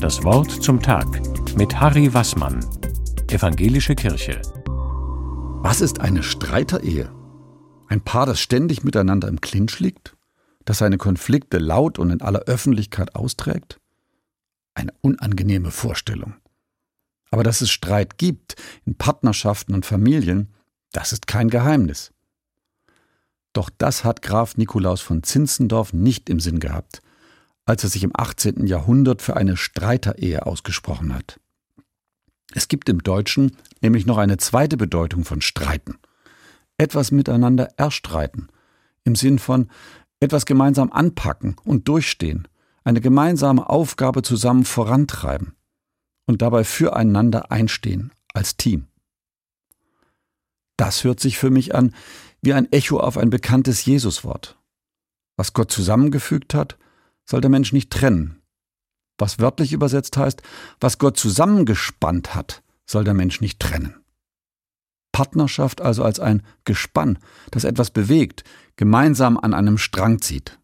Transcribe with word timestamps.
Das 0.00 0.22
Wort 0.24 0.50
zum 0.50 0.80
Tag 0.80 1.06
mit 1.56 1.80
Harry 1.80 2.12
Wassmann, 2.12 2.64
Evangelische 3.28 3.94
Kirche. 3.94 4.40
Was 5.62 5.80
ist 5.80 6.00
eine 6.00 6.22
Streiterehe? 6.22 7.12
Ein 7.88 8.00
Paar, 8.00 8.26
das 8.26 8.40
ständig 8.40 8.84
miteinander 8.84 9.26
im 9.28 9.40
Clinch 9.40 9.80
liegt? 9.80 10.16
Das 10.64 10.78
seine 10.78 10.98
Konflikte 10.98 11.58
laut 11.58 11.98
und 11.98 12.10
in 12.10 12.20
aller 12.20 12.40
Öffentlichkeit 12.40 13.16
austrägt? 13.16 13.80
Eine 14.74 14.92
unangenehme 15.00 15.70
Vorstellung. 15.70 16.34
Aber 17.30 17.42
dass 17.42 17.60
es 17.60 17.70
Streit 17.70 18.18
gibt 18.18 18.56
in 18.84 18.94
Partnerschaften 18.94 19.74
und 19.74 19.86
Familien, 19.86 20.54
das 20.92 21.12
ist 21.12 21.26
kein 21.26 21.50
Geheimnis. 21.50 22.12
Doch 23.52 23.70
das 23.70 24.04
hat 24.04 24.22
Graf 24.22 24.56
Nikolaus 24.56 25.00
von 25.00 25.22
Zinzendorf 25.22 25.92
nicht 25.92 26.28
im 26.28 26.40
Sinn 26.40 26.60
gehabt, 26.60 27.02
als 27.66 27.82
er 27.82 27.90
sich 27.90 28.04
im 28.04 28.12
18. 28.14 28.66
Jahrhundert 28.66 29.20
für 29.20 29.36
eine 29.36 29.56
Streiterehe 29.56 30.46
ausgesprochen 30.46 31.14
hat. 31.14 31.40
Es 32.54 32.68
gibt 32.68 32.88
im 32.88 33.02
Deutschen 33.02 33.56
nämlich 33.82 34.06
noch 34.06 34.18
eine 34.18 34.38
zweite 34.38 34.76
Bedeutung 34.76 35.24
von 35.24 35.42
Streiten. 35.42 35.98
Etwas 36.78 37.10
miteinander 37.10 37.68
erstreiten, 37.76 38.48
im 39.04 39.16
Sinn 39.16 39.38
von 39.38 39.68
etwas 40.20 40.46
gemeinsam 40.46 40.92
anpacken 40.92 41.56
und 41.64 41.88
durchstehen, 41.88 42.48
eine 42.84 43.00
gemeinsame 43.00 43.68
Aufgabe 43.68 44.22
zusammen 44.22 44.64
vorantreiben 44.64 45.54
und 46.26 46.42
dabei 46.42 46.62
füreinander 46.64 47.50
einstehen 47.50 48.12
als 48.32 48.56
Team. 48.56 48.86
Das 50.76 51.04
hört 51.04 51.20
sich 51.20 51.38
für 51.38 51.50
mich 51.50 51.74
an 51.74 51.94
wie 52.42 52.52
ein 52.52 52.70
Echo 52.70 53.00
auf 53.00 53.18
ein 53.18 53.30
bekanntes 53.30 53.84
Jesuswort. 53.86 54.56
Was 55.36 55.52
Gott 55.52 55.72
zusammengefügt 55.72 56.54
hat, 56.54 56.78
soll 57.26 57.40
der 57.40 57.50
Mensch 57.50 57.72
nicht 57.72 57.90
trennen. 57.90 58.40
Was 59.18 59.38
wörtlich 59.38 59.72
übersetzt 59.72 60.16
heißt, 60.16 60.42
was 60.80 60.98
Gott 60.98 61.18
zusammengespannt 61.18 62.34
hat, 62.34 62.62
soll 62.86 63.04
der 63.04 63.14
Mensch 63.14 63.40
nicht 63.40 63.60
trennen. 63.60 63.96
Partnerschaft 65.12 65.80
also 65.80 66.04
als 66.04 66.20
ein 66.20 66.42
Gespann, 66.64 67.18
das 67.50 67.64
etwas 67.64 67.90
bewegt, 67.90 68.44
gemeinsam 68.76 69.38
an 69.38 69.54
einem 69.54 69.78
Strang 69.78 70.20
zieht. 70.20 70.58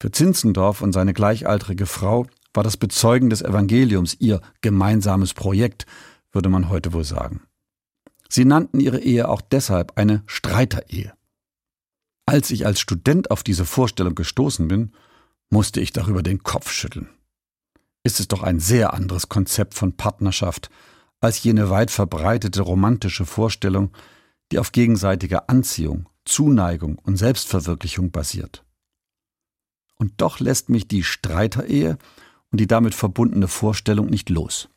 Für 0.00 0.10
Zinzendorf 0.10 0.80
und 0.80 0.92
seine 0.92 1.12
gleichaltrige 1.12 1.86
Frau 1.86 2.26
war 2.54 2.64
das 2.64 2.76
Bezeugen 2.76 3.30
des 3.30 3.42
Evangeliums 3.42 4.16
ihr 4.18 4.40
gemeinsames 4.62 5.34
Projekt, 5.34 5.86
würde 6.32 6.48
man 6.48 6.70
heute 6.70 6.92
wohl 6.92 7.04
sagen. 7.04 7.42
Sie 8.28 8.44
nannten 8.44 8.80
ihre 8.80 9.00
Ehe 9.00 9.28
auch 9.28 9.40
deshalb 9.40 9.98
eine 9.98 10.22
Streiterehe. 10.26 11.12
Als 12.26 12.50
ich 12.50 12.66
als 12.66 12.80
Student 12.80 13.30
auf 13.30 13.42
diese 13.42 13.64
Vorstellung 13.64 14.14
gestoßen 14.14 14.68
bin, 14.68 14.92
musste 15.50 15.80
ich 15.80 15.92
darüber 15.92 16.22
den 16.22 16.42
Kopf 16.42 16.70
schütteln. 16.70 17.08
Ist 18.04 18.20
es 18.20 18.28
doch 18.28 18.42
ein 18.42 18.60
sehr 18.60 18.94
anderes 18.94 19.28
Konzept 19.28 19.74
von 19.74 19.96
Partnerschaft 19.96 20.70
als 21.20 21.42
jene 21.42 21.68
weit 21.68 21.90
verbreitete 21.90 22.62
romantische 22.62 23.26
Vorstellung, 23.26 23.90
die 24.52 24.58
auf 24.58 24.72
gegenseitiger 24.72 25.50
Anziehung, 25.50 26.08
Zuneigung 26.24 26.98
und 27.02 27.16
Selbstverwirklichung 27.16 28.10
basiert. 28.10 28.64
Und 29.96 30.12
doch 30.18 30.38
lässt 30.38 30.68
mich 30.68 30.86
die 30.86 31.02
Streiterehe 31.02 31.98
und 32.50 32.60
die 32.60 32.68
damit 32.68 32.94
verbundene 32.94 33.48
Vorstellung 33.48 34.06
nicht 34.06 34.30
los 34.30 34.68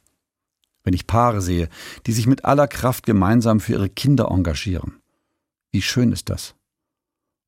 wenn 0.83 0.94
ich 0.94 1.08
Paare 1.08 1.41
sehe, 1.41 1.69
die 2.06 2.11
sich 2.11 2.28
mit 2.28 2.45
aller 2.45 2.67
Kraft 2.67 3.06
gemeinsam 3.06 3.59
für 3.59 3.73
ihre 3.73 3.89
Kinder 3.89 4.30
engagieren. 4.30 5.02
Wie 5.72 5.81
schön 5.81 6.11
ist 6.11 6.30
das? 6.30 6.56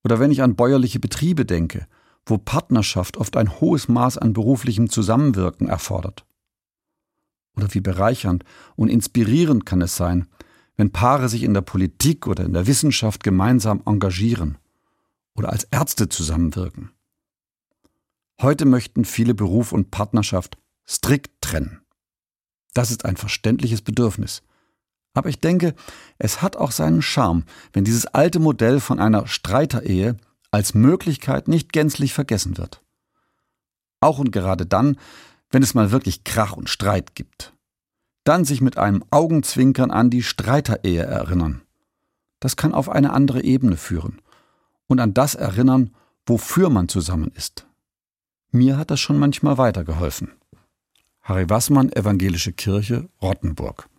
Oder 0.04 0.20
wenn 0.20 0.32
ich 0.32 0.42
an 0.42 0.56
bäuerliche 0.56 1.00
Betriebe 1.00 1.46
denke, 1.46 1.88
wo 2.26 2.38
Partnerschaft 2.38 3.18
oft 3.18 3.36
ein 3.38 3.60
hohes 3.60 3.88
Maß 3.88 4.18
an 4.18 4.34
beruflichem 4.34 4.90
Zusammenwirken 4.90 5.68
erfordert. 5.68 6.26
Oder 7.56 7.74
wie 7.74 7.82
bereichernd 7.82 8.44
und 8.76 8.90
inspirierend 8.90 9.66
kann 9.66 9.82
es 9.82 9.96
sein, 9.96 10.28
wenn 10.76 10.92
Paare 10.92 11.30
sich 11.30 11.44
in 11.44 11.54
der 11.54 11.62
Politik 11.62 12.28
oder 12.28 12.44
in 12.44 12.54
der 12.54 12.66
Wissenschaft 12.66 13.24
gemeinsam 13.24 13.82
engagieren 13.86 14.58
oder 15.36 15.50
als 15.50 15.66
Ärzte 15.66 16.10
zusammenwirken. 16.10 16.92
Heute 18.42 18.66
möchten 18.66 19.06
viele 19.06 19.36
Beruf 19.36 19.72
und 19.72 19.92
Partnerschaft 19.92 20.58
strikt 20.88 21.42
trennen. 21.42 21.82
Das 22.74 22.90
ist 22.90 23.06
ein 23.06 23.18
verständliches 23.18 23.82
Bedürfnis. 23.82 24.42
Aber 25.14 25.30
ich 25.30 25.40
denke, 25.40 25.76
es 26.18 26.42
hat 26.42 26.58
auch 26.58 26.72
seinen 26.72 27.04
Charme, 27.04 27.44
wenn 27.72 27.84
dieses 27.84 28.08
alte 28.08 28.40
Modell 28.40 28.80
von 28.80 29.00
einer 29.00 29.28
Streiterehe 29.28 30.18
als 30.54 30.76
Möglichkeit 30.76 31.48
nicht 31.48 31.74
gänzlich 31.74 32.14
vergessen 32.14 32.58
wird. 32.58 32.84
Auch 34.00 34.20
und 34.20 34.32
gerade 34.32 34.68
dann, 34.68 34.98
wenn 35.50 35.64
es 35.64 35.74
mal 35.74 35.92
wirklich 35.92 36.24
Krach 36.24 36.54
und 36.54 36.70
Streit 36.70 37.16
gibt. 37.16 37.54
Dann 38.24 38.46
sich 38.46 38.62
mit 38.62 38.78
einem 38.78 39.04
Augenzwinkern 39.10 39.90
an 39.90 40.12
die 40.12 40.22
Streiterehe 40.22 41.04
erinnern. 41.04 41.64
Das 42.40 42.56
kann 42.56 42.74
auf 42.74 42.88
eine 42.88 43.14
andere 43.14 43.44
Ebene 43.44 43.78
führen 43.78 44.22
und 44.88 45.00
an 45.00 45.14
das 45.14 45.34
erinnern, 45.34 45.96
wofür 46.26 46.70
man 46.70 46.88
zusammen 46.88 47.32
ist. 47.36 47.66
Mir 48.52 48.78
hat 48.78 48.92
das 48.92 49.00
schon 49.00 49.18
manchmal 49.18 49.58
weitergeholfen. 49.58 50.34
Harry 51.24 51.50
Wassmann, 51.50 51.92
Evangelische 51.92 52.54
Kirche, 52.54 53.10
Rottenburg. 53.22 53.90